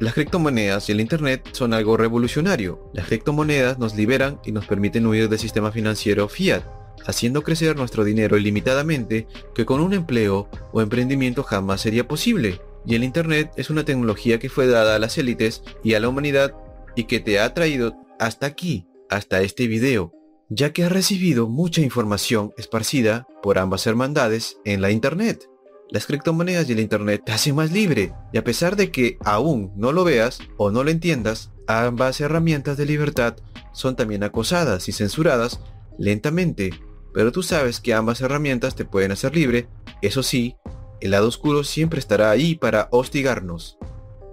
Las 0.00 0.14
criptomonedas 0.14 0.88
y 0.88 0.92
el 0.92 1.00
Internet 1.00 1.48
son 1.52 1.72
algo 1.72 1.96
revolucionario. 1.96 2.90
Las 2.92 3.06
criptomonedas 3.06 3.78
nos 3.78 3.94
liberan 3.94 4.40
y 4.44 4.50
nos 4.50 4.66
permiten 4.66 5.06
huir 5.06 5.28
del 5.28 5.38
sistema 5.38 5.70
financiero 5.70 6.28
fiat 6.28 6.81
haciendo 7.06 7.42
crecer 7.42 7.76
nuestro 7.76 8.04
dinero 8.04 8.36
ilimitadamente 8.36 9.26
que 9.54 9.64
con 9.64 9.80
un 9.80 9.92
empleo 9.92 10.48
o 10.72 10.80
emprendimiento 10.80 11.42
jamás 11.42 11.80
sería 11.80 12.06
posible. 12.06 12.60
Y 12.84 12.94
el 12.94 13.04
Internet 13.04 13.50
es 13.56 13.70
una 13.70 13.84
tecnología 13.84 14.38
que 14.38 14.48
fue 14.48 14.66
dada 14.66 14.96
a 14.96 14.98
las 14.98 15.16
élites 15.18 15.62
y 15.84 15.94
a 15.94 16.00
la 16.00 16.08
humanidad 16.08 16.54
y 16.96 17.04
que 17.04 17.20
te 17.20 17.40
ha 17.40 17.54
traído 17.54 17.96
hasta 18.18 18.46
aquí, 18.46 18.86
hasta 19.08 19.40
este 19.42 19.66
video, 19.66 20.12
ya 20.48 20.72
que 20.72 20.84
has 20.84 20.92
recibido 20.92 21.48
mucha 21.48 21.80
información 21.80 22.52
esparcida 22.56 23.26
por 23.42 23.58
ambas 23.58 23.86
hermandades 23.86 24.58
en 24.64 24.80
la 24.80 24.90
Internet. 24.90 25.48
Las 25.90 26.06
criptomonedas 26.06 26.68
y 26.68 26.72
el 26.72 26.80
Internet 26.80 27.22
te 27.26 27.32
hacen 27.32 27.54
más 27.54 27.70
libre 27.70 28.14
y 28.32 28.38
a 28.38 28.44
pesar 28.44 28.76
de 28.76 28.90
que 28.90 29.18
aún 29.24 29.72
no 29.76 29.92
lo 29.92 30.04
veas 30.04 30.38
o 30.56 30.70
no 30.70 30.84
lo 30.84 30.90
entiendas, 30.90 31.50
ambas 31.66 32.20
herramientas 32.20 32.76
de 32.76 32.86
libertad 32.86 33.36
son 33.72 33.96
también 33.96 34.22
acosadas 34.22 34.88
y 34.88 34.92
censuradas 34.92 35.60
lentamente, 35.98 36.70
pero 37.12 37.32
tú 37.32 37.42
sabes 37.42 37.80
que 37.80 37.94
ambas 37.94 38.20
herramientas 38.20 38.74
te 38.74 38.84
pueden 38.84 39.12
hacer 39.12 39.34
libre, 39.34 39.68
eso 40.00 40.22
sí, 40.22 40.56
el 41.00 41.10
lado 41.10 41.28
oscuro 41.28 41.64
siempre 41.64 41.98
estará 41.98 42.30
ahí 42.30 42.54
para 42.54 42.88
hostigarnos. 42.90 43.78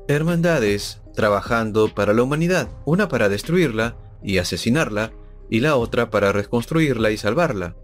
Hermandades 0.08 1.02
trabajando 1.16 1.94
para 1.94 2.14
la 2.14 2.24
humanidad, 2.24 2.70
una 2.86 3.10
para 3.10 3.28
destruirla 3.28 3.98
y 4.24 4.38
asesinarla, 4.38 5.12
y 5.50 5.60
la 5.60 5.76
otra 5.76 6.10
para 6.10 6.32
reconstruirla 6.32 7.12
y 7.12 7.18
salvarla. 7.18 7.76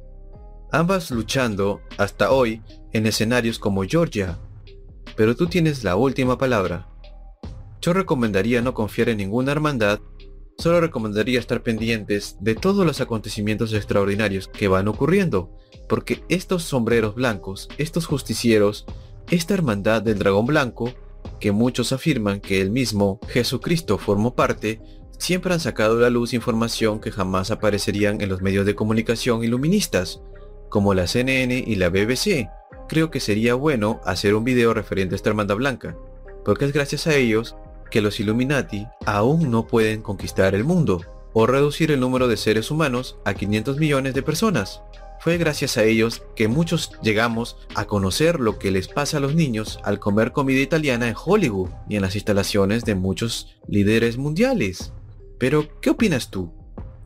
Ambas 0.72 1.12
luchando, 1.12 1.82
hasta 1.98 2.32
hoy, 2.32 2.62
en 2.94 3.06
escenarios 3.08 3.60
como 3.60 3.84
Georgia. 3.84 4.38
Pero 5.16 5.36
tú 5.36 5.48
tienes 5.48 5.84
la 5.84 5.96
última 5.96 6.38
palabra. 6.38 6.88
Yo 7.82 7.94
recomendaría 7.94 8.62
no 8.62 8.74
confiar 8.74 9.10
en 9.10 9.18
ninguna 9.18 9.52
hermandad, 9.52 10.00
solo 10.58 10.82
recomendaría 10.82 11.40
estar 11.40 11.62
pendientes 11.64 12.38
de 12.40 12.56
todos 12.56 12.86
los 12.86 13.02
acontecimientos 13.02 13.74
extraordinarios 13.74 14.48
que 14.48 14.68
van 14.68 14.88
ocurriendo, 14.88 15.52
porque 15.88 16.24
estos 16.30 16.64
sombreros 16.64 17.16
blancos, 17.16 17.70
estos 17.78 18.06
justicieros, 18.06 18.86
esta 19.30 19.54
hermandad 19.54 20.02
del 20.02 20.20
dragón 20.20 20.46
blanco, 20.46 20.94
que 21.40 21.52
muchos 21.52 21.92
afirman 21.92 22.40
que 22.40 22.62
el 22.62 22.72
mismo 22.72 23.20
Jesucristo 23.28 23.98
formó 23.98 24.36
parte, 24.36 24.82
siempre 25.18 25.54
han 25.54 25.60
sacado 25.60 25.98
a 25.98 26.02
la 26.02 26.10
luz 26.10 26.34
información 26.34 27.00
que 27.00 27.12
jamás 27.12 27.52
aparecerían 27.52 28.22
en 28.22 28.30
los 28.30 28.42
medios 28.42 28.66
de 28.66 28.76
comunicación 28.76 29.44
iluministas, 29.44 30.22
como 30.70 30.94
la 30.94 31.08
CNN 31.08 31.64
y 31.66 31.76
la 31.76 31.90
BBC. 31.90 32.50
Creo 32.88 33.10
que 33.10 33.20
sería 33.20 33.56
bueno 33.56 34.00
hacer 34.06 34.36
un 34.36 34.44
video 34.44 34.74
referente 34.74 35.16
a 35.16 35.18
esta 35.18 35.30
hermandad 35.30 35.56
blanca, 35.56 35.98
porque 36.44 36.66
es 36.66 36.74
gracias 36.74 37.08
a 37.08 37.16
ellos 37.16 37.56
que 37.96 38.02
los 38.02 38.20
Illuminati 38.20 38.90
aún 39.06 39.50
no 39.50 39.68
pueden 39.68 40.02
conquistar 40.02 40.54
el 40.54 40.66
mundo, 40.66 41.00
o 41.32 41.48
reducir 41.48 41.92
el 41.92 42.02
número 42.02 42.28
de 42.28 42.36
seres 42.36 42.70
humanos 42.70 43.18
a 43.24 43.36
500 43.36 43.78
millones 43.78 44.14
de 44.14 44.22
personas. 44.22 44.82
Fue 45.22 45.38
gracias 45.38 45.78
a 45.78 45.86
ellos 45.86 46.22
que 46.36 46.50
muchos 46.50 46.92
llegamos 47.02 47.56
a 47.74 47.86
conocer 47.86 48.42
lo 48.42 48.60
que 48.60 48.70
les 48.70 48.90
pasa 48.90 49.16
a 49.16 49.20
los 49.22 49.34
niños 49.34 49.80
al 49.86 50.00
comer 50.00 50.34
comida 50.34 50.60
italiana 50.60 51.08
en 51.08 51.16
Hollywood 51.16 51.70
y 51.88 51.96
en 51.96 52.02
las 52.02 52.16
instalaciones 52.16 52.84
de 52.84 52.96
muchos 52.96 53.56
líderes 53.66 54.18
mundiales. 54.18 54.92
Pero, 55.40 55.66
¿qué 55.80 55.92
opinas 55.92 56.30
tú? 56.30 56.52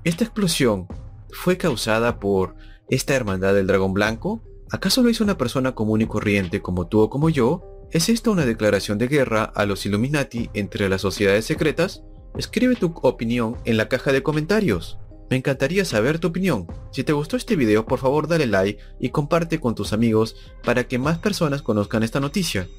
¿Esta 0.04 0.24
explosión 0.24 0.88
fue 1.30 1.60
causada 1.60 2.20
por 2.20 2.56
esta 2.90 3.14
hermandad 3.14 3.54
del 3.54 3.68
dragón 3.68 3.94
blanco? 3.94 4.42
¿Acaso 4.72 5.04
lo 5.04 5.12
hizo 5.12 5.24
una 5.24 5.38
persona 5.38 5.76
común 5.76 6.02
y 6.02 6.08
corriente 6.08 6.64
como 6.64 6.88
tú 6.88 7.02
o 7.02 7.12
como 7.12 7.30
yo? 7.30 7.79
¿Es 7.92 8.08
esta 8.08 8.30
una 8.30 8.46
declaración 8.46 9.00
de 9.00 9.08
guerra 9.08 9.44
a 9.44 9.66
los 9.66 9.84
Illuminati 9.88 10.52
entre 10.54 10.90
las 10.90 11.02
sociedades 11.02 11.46
secretas? 11.46 12.04
Escribe 12.38 12.76
tu 12.76 12.94
opinión 13.02 13.58
en 13.66 13.78
la 13.78 13.90
caja 13.90 14.12
de 14.12 14.22
comentarios. 14.22 15.00
Me 15.32 15.38
encantaría 15.38 15.84
saber 15.86 16.20
tu 16.20 16.28
opinión. 16.28 16.68
Si 16.92 17.04
te 17.04 17.14
gustó 17.14 17.36
este 17.36 17.56
video, 17.56 17.88
por 17.88 17.98
favor 17.98 18.28
dale 18.28 18.46
like 18.46 18.80
y 19.00 19.10
comparte 19.10 19.60
con 19.60 19.74
tus 19.74 19.92
amigos 19.92 20.36
para 20.64 20.88
que 20.88 21.00
más 21.00 21.18
personas 21.18 21.64
conozcan 21.64 22.04
esta 22.04 22.20
noticia. 22.20 22.70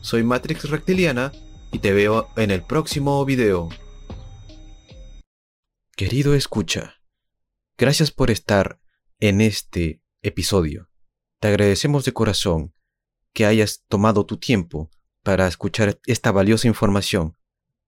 Soy 0.00 0.22
Matrix 0.22 0.70
Reptiliana 0.70 1.30
y 1.70 1.80
te 1.80 1.92
veo 1.92 2.28
en 2.36 2.50
el 2.50 2.62
próximo 2.62 3.22
video. 3.26 3.68
Querido 5.94 6.34
escucha, 6.34 7.02
gracias 7.76 8.10
por 8.10 8.30
estar 8.30 8.80
en 9.20 9.42
este 9.42 10.00
episodio. 10.22 10.88
Te 11.38 11.48
agradecemos 11.48 12.06
de 12.06 12.12
corazón 12.12 12.73
que 13.34 13.44
hayas 13.44 13.84
tomado 13.88 14.24
tu 14.24 14.38
tiempo 14.38 14.90
para 15.22 15.46
escuchar 15.46 16.00
esta 16.06 16.32
valiosa 16.32 16.68
información 16.68 17.36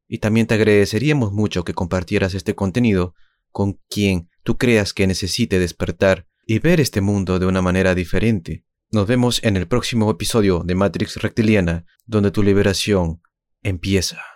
y 0.09 0.19
también 0.19 0.47
te 0.47 0.55
agradeceríamos 0.55 1.33
mucho 1.33 1.65
que 1.65 1.75
compartieras 1.75 2.35
este 2.35 2.55
contenido 2.55 3.15
con 3.51 3.81
quien 3.89 4.29
tú 4.43 4.57
creas 4.57 4.93
que 4.93 5.07
necesite 5.07 5.59
despertar 5.59 6.27
y 6.47 6.59
ver 6.59 6.81
este 6.81 7.01
mundo 7.01 7.39
de 7.39 7.47
una 7.47 7.63
manera 7.63 7.95
diferente. 7.95 8.65
Nos 8.93 9.07
vemos 9.07 9.43
en 9.43 9.57
el 9.57 9.67
próximo 9.67 10.11
episodio 10.11 10.63
de 10.65 10.77
Matrix 10.77 11.17
Reptiliana, 11.17 11.87
donde 12.05 12.31
tu 12.31 12.43
liberación 12.43 13.21
empieza. 13.63 14.36